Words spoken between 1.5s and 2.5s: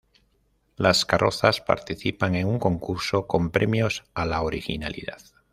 participan en